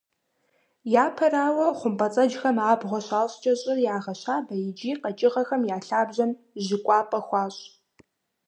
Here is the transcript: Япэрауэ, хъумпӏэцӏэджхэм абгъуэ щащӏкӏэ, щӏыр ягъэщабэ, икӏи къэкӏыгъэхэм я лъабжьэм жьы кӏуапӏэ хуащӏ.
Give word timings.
Япэрауэ, 1.05 1.67
хъумпӏэцӏэджхэм 1.77 2.57
абгъуэ 2.71 2.99
щащӏкӏэ, 3.07 3.53
щӏыр 3.59 3.77
ягъэщабэ, 3.95 4.55
икӏи 4.69 4.91
къэкӏыгъэхэм 5.01 5.61
я 5.75 5.77
лъабжьэм 5.85 6.31
жьы 6.63 6.77
кӏуапӏэ 6.83 7.19
хуащӏ. 7.25 7.63